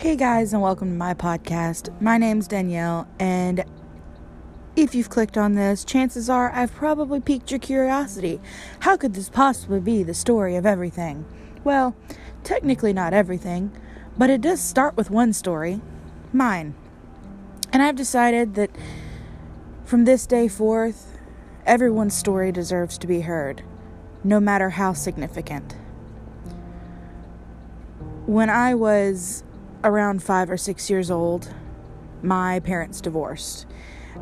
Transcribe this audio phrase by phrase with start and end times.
[0.00, 1.90] Hey guys, and welcome to my podcast.
[2.00, 3.62] My name's Danielle, and
[4.74, 8.40] if you've clicked on this, chances are I've probably piqued your curiosity.
[8.80, 11.26] How could this possibly be the story of everything?
[11.64, 11.94] Well,
[12.44, 13.78] technically not everything,
[14.16, 15.82] but it does start with one story
[16.32, 16.74] mine.
[17.70, 18.70] And I've decided that
[19.84, 21.18] from this day forth,
[21.66, 23.62] everyone's story deserves to be heard,
[24.24, 25.76] no matter how significant.
[28.24, 29.44] When I was
[29.84, 31.52] around five or six years old,
[32.22, 33.66] my parents divorced.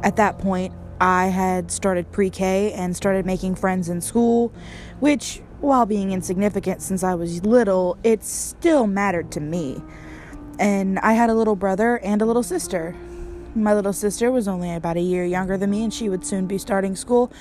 [0.03, 4.53] At that point, I had started pre K and started making friends in school,
[5.01, 9.81] which, while being insignificant since I was little, it still mattered to me.
[10.59, 12.97] And I had a little brother and a little sister.
[13.55, 16.47] My little sister was only about a year younger than me, and she would soon
[16.47, 17.33] be starting school.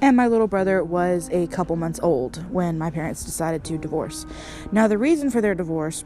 [0.00, 4.26] And my little brother was a couple months old when my parents decided to divorce.
[4.72, 6.04] Now, the reason for their divorce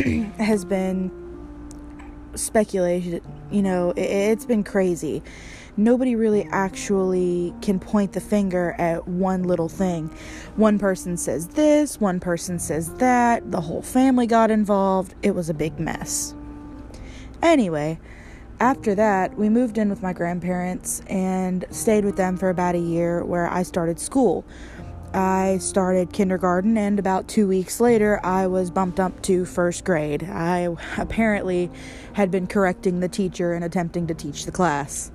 [0.38, 1.10] has been
[2.34, 3.22] speculated.
[3.50, 5.22] You know, it, it's been crazy.
[5.76, 10.08] Nobody really actually can point the finger at one little thing.
[10.56, 15.14] One person says this, one person says that, the whole family got involved.
[15.22, 16.34] It was a big mess.
[17.42, 17.98] Anyway,
[18.60, 22.78] after that, we moved in with my grandparents and stayed with them for about a
[22.78, 24.44] year where I started school.
[25.12, 30.22] I started kindergarten, and about two weeks later, I was bumped up to first grade.
[30.22, 31.70] I apparently
[32.12, 35.10] had been correcting the teacher and attempting to teach the class.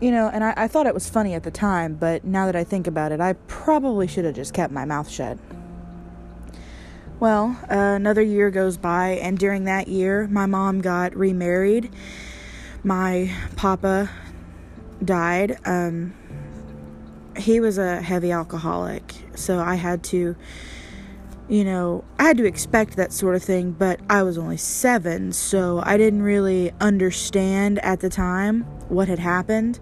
[0.00, 2.56] You know, and I, I thought it was funny at the time, but now that
[2.56, 5.38] I think about it, I probably should have just kept my mouth shut.
[7.18, 11.90] Well, uh, another year goes by, and during that year, my mom got remarried.
[12.82, 14.10] My papa
[15.04, 15.56] died.
[15.64, 16.14] Um,
[17.36, 20.36] he was a heavy alcoholic, so I had to,
[21.48, 25.32] you know, I had to expect that sort of thing, but I was only seven,
[25.32, 29.78] so I didn't really understand at the time what had happened.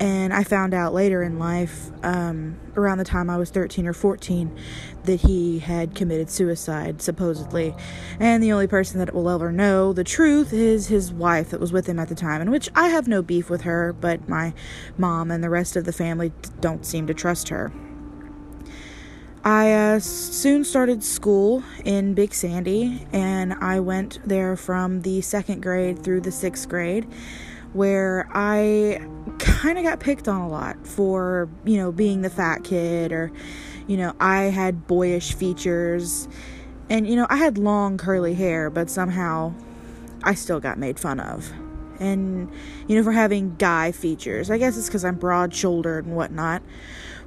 [0.00, 3.92] And I found out later in life, um, around the time I was 13 or
[3.92, 4.56] 14,
[5.04, 7.74] that he had committed suicide, supposedly.
[8.18, 11.72] And the only person that will ever know the truth is his wife that was
[11.72, 14.52] with him at the time, in which I have no beef with her, but my
[14.98, 17.72] mom and the rest of the family don't seem to trust her.
[19.44, 25.62] I uh, soon started school in Big Sandy, and I went there from the second
[25.62, 27.06] grade through the sixth grade
[27.74, 29.06] where I
[29.64, 33.32] kind of got picked on a lot for, you know, being the fat kid or,
[33.86, 36.28] you know, I had boyish features.
[36.90, 39.54] And, you know, I had long curly hair, but somehow
[40.22, 41.50] I still got made fun of.
[41.98, 42.52] And,
[42.88, 44.50] you know, for having guy features.
[44.50, 46.62] I guess it's because I'm broad shouldered and whatnot.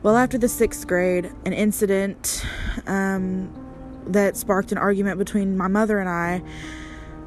[0.04, 2.46] Well, after the sixth grade, an incident
[2.86, 3.52] um,
[4.06, 6.44] that sparked an argument between my mother and I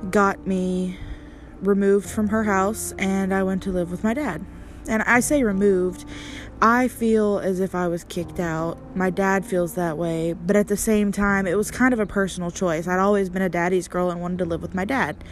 [0.09, 0.99] got me
[1.61, 4.47] removed from her house and I went to live with my dad.
[4.91, 6.05] And I say removed,
[6.61, 8.77] I feel as if I was kicked out.
[8.97, 12.07] My dad feels that way, but at the same time, it was kind of a
[12.07, 12.89] personal choice.
[12.89, 15.23] I'd always been a daddy's girl and wanted to live with my dad.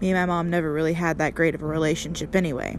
[0.00, 2.78] Me and my mom never really had that great of a relationship anyway.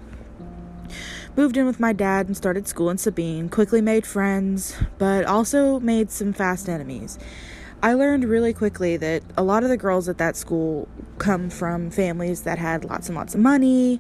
[1.35, 3.47] Moved in with my dad and started school in Sabine.
[3.47, 7.19] Quickly made friends, but also made some fast enemies.
[7.83, 11.91] I learned really quickly that a lot of the girls at that school come from
[11.91, 13.99] families that had lots and lots of money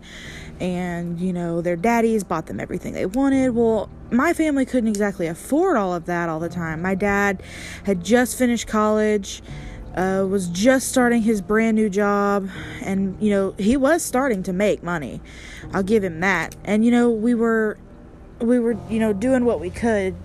[0.61, 3.49] and you know their daddies bought them everything they wanted.
[3.49, 6.81] Well my family couldn't exactly afford all of that all the time.
[6.81, 7.43] My dad
[7.83, 9.43] had just finished college
[9.97, 12.49] uh, was just starting his brand new job
[12.81, 15.19] and you know he was starting to make money.
[15.73, 16.55] I'll give him that.
[16.63, 17.77] And you know we were
[18.39, 20.15] we were you know doing what we could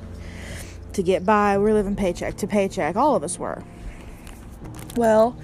[0.98, 1.56] to get by.
[1.56, 2.96] We're living paycheck to paycheck.
[2.96, 3.62] All of us were.
[4.96, 5.38] Well,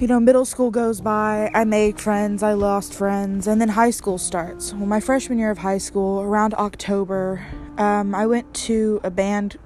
[0.00, 1.50] you know, middle school goes by.
[1.54, 2.42] I made friends.
[2.42, 3.46] I lost friends.
[3.46, 4.74] And then high school starts.
[4.74, 7.46] Well, my freshman year of high school, around October,
[7.78, 9.58] um, I went to a band,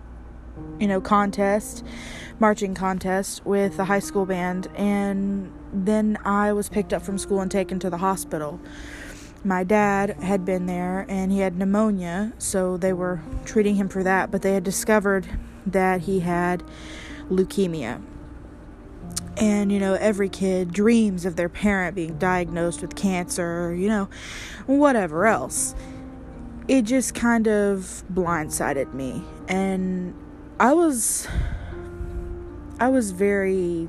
[0.78, 1.84] you know, contest,
[2.38, 4.68] marching contest with the high school band.
[4.76, 8.60] And then I was picked up from school and taken to the hospital
[9.44, 14.02] my dad had been there and he had pneumonia, so they were treating him for
[14.02, 15.26] that, but they had discovered
[15.66, 16.62] that he had
[17.28, 18.02] leukemia.
[19.36, 24.08] And, you know, every kid dreams of their parent being diagnosed with cancer, you know,
[24.66, 25.74] whatever else.
[26.68, 29.22] It just kind of blindsided me.
[29.48, 30.14] And
[30.60, 31.26] I was.
[32.78, 33.88] I was very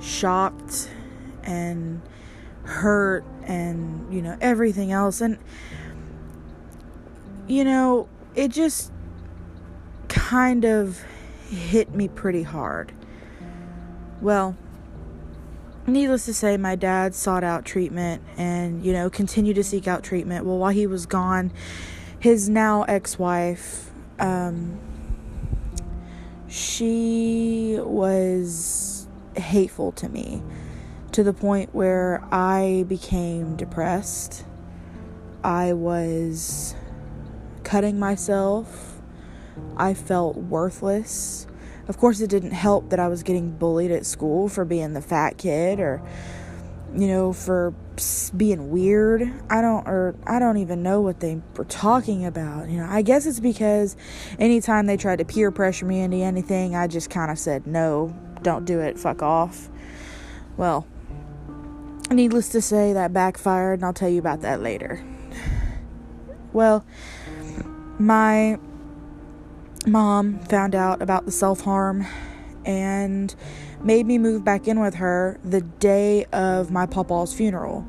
[0.00, 0.88] shocked
[1.42, 2.00] and
[2.62, 5.20] hurt and you know everything else.
[5.20, 5.38] And
[7.48, 8.92] you know it just
[10.06, 11.02] kind of
[11.50, 12.92] hit me pretty hard.
[14.20, 14.56] Well
[15.88, 20.04] needless to say, my dad sought out treatment and, you know, continued to seek out
[20.04, 20.44] treatment.
[20.44, 21.52] Well, while he was gone,
[22.18, 24.78] his now ex wife, um,
[26.48, 30.42] she was hateful to me
[31.18, 34.44] to the point where I became depressed.
[35.42, 36.76] I was
[37.64, 39.00] cutting myself.
[39.76, 41.48] I felt worthless.
[41.88, 45.00] Of course, it didn't help that I was getting bullied at school for being the
[45.02, 46.00] fat kid or,
[46.94, 47.74] you know, for
[48.36, 49.28] being weird.
[49.50, 52.68] I don't, or I don't even know what they were talking about.
[52.68, 53.96] You know, I guess it's because
[54.38, 58.16] anytime they tried to peer pressure me into anything, I just kind of said, no,
[58.42, 59.68] don't do it, fuck off.
[60.56, 60.86] Well,
[62.16, 65.04] needless to say, that backfired, and I'll tell you about that later.
[66.52, 66.84] Well,
[67.98, 68.58] my
[69.86, 72.06] mom found out about the self harm
[72.64, 73.34] and
[73.82, 77.86] made me move back in with her the day of my papa's funeral.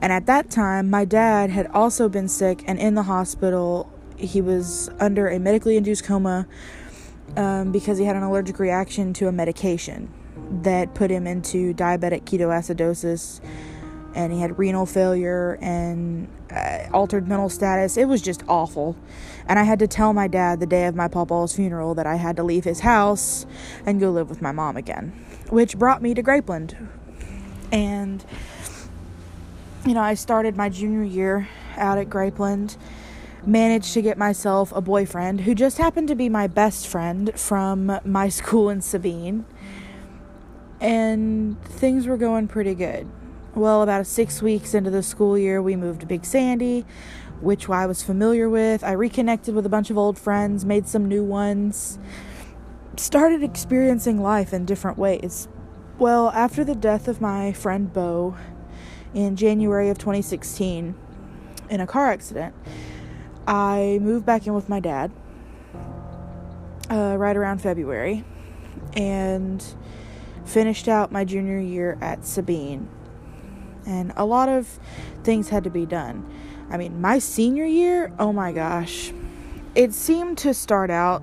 [0.00, 3.90] And at that time, my dad had also been sick and in the hospital.
[4.16, 6.46] He was under a medically induced coma
[7.36, 10.12] um, because he had an allergic reaction to a medication
[10.62, 13.40] that put him into diabetic ketoacidosis
[14.14, 17.96] and he had renal failure and uh, altered mental status.
[17.96, 18.96] It was just awful.
[19.48, 22.16] And I had to tell my dad the day of my papa's funeral that I
[22.16, 23.44] had to leave his house
[23.84, 25.12] and go live with my mom again,
[25.50, 26.88] which brought me to Grapeland.
[27.72, 28.24] And,
[29.84, 32.76] you know, I started my junior year out at Grapeland,
[33.44, 37.98] managed to get myself a boyfriend who just happened to be my best friend from
[38.04, 39.44] my school in Sabine.
[40.84, 43.08] And things were going pretty good
[43.54, 46.84] well, about six weeks into the school year, we moved to Big Sandy,
[47.40, 48.82] which I was familiar with.
[48.82, 51.98] I reconnected with a bunch of old friends, made some new ones,
[52.96, 55.46] started experiencing life in different ways.
[55.98, 58.36] Well, after the death of my friend Bo
[59.14, 60.96] in January of 2016
[61.70, 62.56] in a car accident,
[63.46, 65.12] I moved back in with my dad
[66.90, 68.24] uh, right around February
[68.94, 69.64] and
[70.44, 72.88] finished out my junior year at Sabine
[73.86, 74.78] and a lot of
[75.22, 76.24] things had to be done.
[76.70, 79.12] I mean, my senior year, oh my gosh,
[79.74, 81.22] it seemed to start out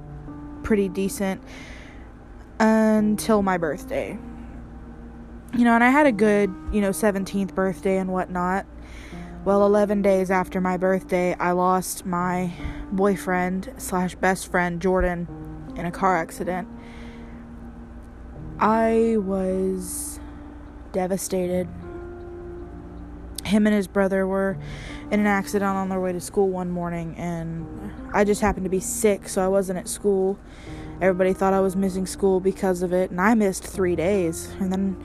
[0.64, 1.42] pretty decent
[2.60, 4.18] until my birthday.
[5.54, 8.66] You know, and I had a good, you know, 17th birthday and whatnot.
[9.44, 12.54] Well, 11 days after my birthday, I lost my
[12.92, 15.28] boyfriend slash best friend, Jordan,
[15.76, 16.68] in a car accident.
[18.62, 20.19] I was
[20.92, 21.68] devastated
[23.44, 24.56] him and his brother were
[25.10, 27.66] in an accident on their way to school one morning and
[28.13, 30.38] I just happened to be sick so I wasn't at school.
[31.02, 34.52] Everybody thought I was missing school because of it and I missed 3 days.
[34.60, 35.04] And then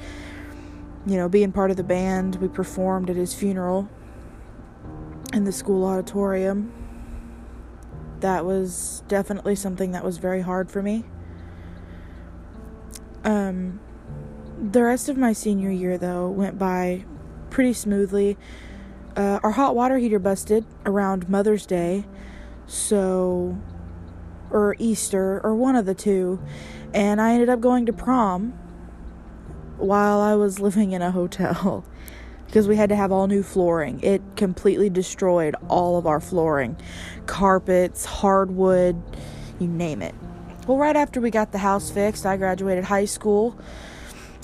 [1.07, 3.89] you know, being part of the band, we performed at his funeral
[5.33, 6.73] in the school auditorium.
[8.21, 11.05] That was definitely something that was very hard for me.
[13.27, 13.81] Um
[14.73, 17.05] the rest of my senior year though went by
[17.51, 18.37] pretty smoothly.
[19.17, 22.05] Uh, our hot water heater busted around Mother's Day,
[22.67, 23.59] so
[24.51, 26.41] or Easter or one of the two,
[26.95, 28.53] and I ended up going to prom
[29.79, 31.85] while I was living in a hotel
[32.47, 34.01] because we had to have all new flooring.
[34.03, 36.77] It completely destroyed all of our flooring,
[37.27, 39.03] carpets, hardwood,
[39.59, 40.15] you name it.
[40.67, 43.57] Well, right after we got the house fixed, I graduated high school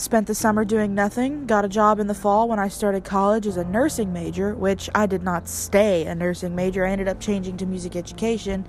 [0.03, 3.47] Spent the summer doing nothing, got a job in the fall when I started college
[3.47, 6.85] as a nursing major, which I did not stay a nursing major.
[6.85, 8.67] I ended up changing to music education,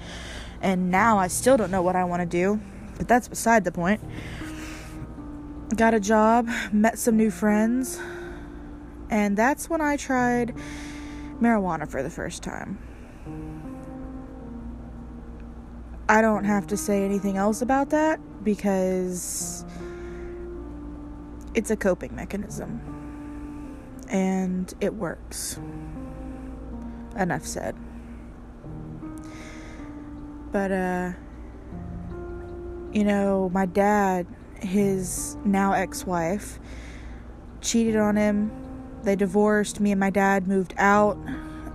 [0.62, 2.60] and now I still don't know what I want to do,
[2.98, 4.00] but that's beside the point.
[5.76, 8.00] Got a job, met some new friends,
[9.10, 10.54] and that's when I tried
[11.42, 12.78] marijuana for the first time.
[16.10, 19.64] I don't have to say anything else about that because
[21.54, 22.82] it's a coping mechanism
[24.10, 25.60] and it works.
[27.16, 27.76] Enough said.
[30.52, 31.12] But, uh,
[32.92, 34.28] you know, my dad,
[34.60, 36.60] his now ex wife,
[37.62, 38.52] cheated on him.
[39.04, 39.80] They divorced.
[39.80, 41.18] Me and my dad moved out.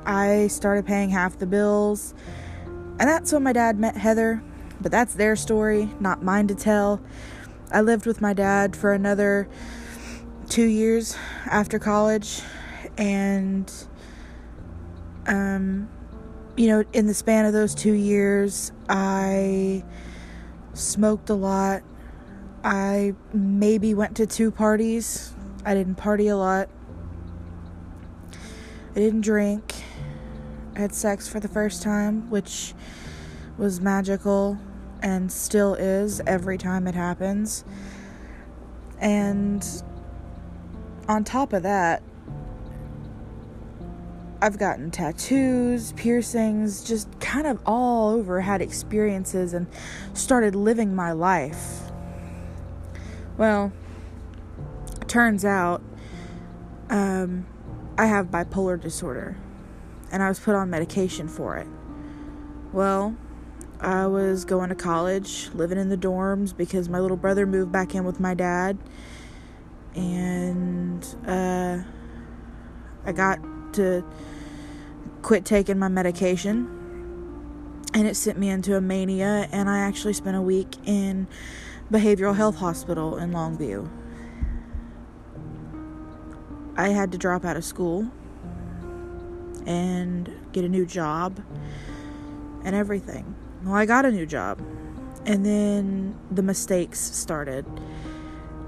[0.06, 2.14] I started paying half the bills.
[2.98, 4.42] And that's when my dad met Heather.
[4.80, 7.00] But that's their story, not mine to tell.
[7.72, 9.48] I lived with my dad for another
[10.48, 12.40] two years after college,
[12.96, 13.70] and
[15.26, 15.88] um,
[16.56, 19.84] you know, in the span of those two years, I
[20.72, 21.82] smoked a lot.
[22.64, 25.34] I maybe went to two parties.
[25.64, 26.68] I didn't party a lot.
[28.92, 29.74] I didn't drink.
[30.78, 32.72] Had sex for the first time, which
[33.58, 34.56] was magical
[35.02, 37.64] and still is every time it happens.
[39.00, 39.66] And
[41.08, 42.00] on top of that,
[44.40, 49.66] I've gotten tattoos, piercings, just kind of all over, had experiences, and
[50.14, 51.90] started living my life.
[53.36, 53.72] Well,
[55.08, 55.82] turns out
[56.88, 57.48] um,
[57.98, 59.36] I have bipolar disorder,
[60.10, 61.66] and I was put on medication for it.
[62.72, 63.16] Well,
[63.80, 67.94] I was going to college, living in the dorms because my little brother moved back
[67.94, 68.78] in with my dad.
[69.94, 71.78] And uh,
[73.04, 73.38] I got
[73.74, 74.04] to
[75.22, 76.74] quit taking my medication.
[77.94, 81.26] And it sent me into a mania, and I actually spent a week in
[81.90, 83.88] behavioral health hospital in Longview.
[86.76, 88.10] I had to drop out of school
[89.68, 91.40] and get a new job
[92.64, 93.36] and everything.
[93.62, 94.60] Well, I got a new job.
[95.26, 97.66] And then the mistakes started.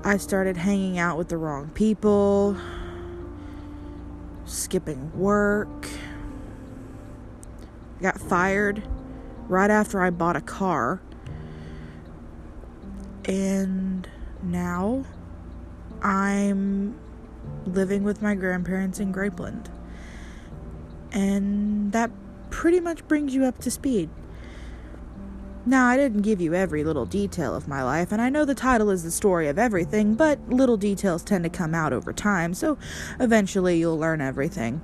[0.04, 2.54] I started hanging out with the wrong people,
[4.45, 5.88] skipping work.
[7.99, 8.87] I got fired
[9.49, 11.00] right after I bought a car.
[13.25, 14.07] And
[14.42, 15.07] now
[16.02, 16.99] I'm
[17.64, 19.69] living with my grandparents in Grapeland.
[21.12, 22.11] And that
[22.50, 24.11] pretty much brings you up to speed.
[25.67, 28.55] Now, I didn't give you every little detail of my life, and I know the
[28.55, 32.55] title is the story of everything, but little details tend to come out over time,
[32.55, 32.79] so
[33.19, 34.81] eventually you'll learn everything.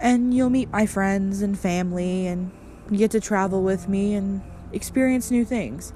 [0.00, 2.52] And you'll meet my friends and family, and
[2.92, 5.92] get to travel with me and experience new things.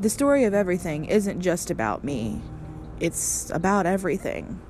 [0.00, 2.40] The story of everything isn't just about me,
[3.00, 4.60] it's about everything.